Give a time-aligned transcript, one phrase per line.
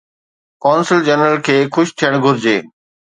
[0.63, 2.57] قونصل جنرل کي خوش ٿيڻ گهرجي.